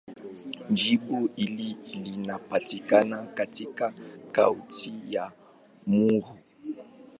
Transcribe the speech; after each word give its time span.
Jimbo 0.73 1.29
hili 1.35 1.77
linapatikana 1.93 3.27
katika 3.27 3.93
Kaunti 4.31 4.93
ya 5.09 5.31
Meru. 5.87 6.37